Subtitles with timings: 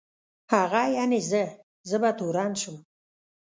[0.53, 1.43] هغه یعني زه،
[1.89, 2.75] زه به تورن شم.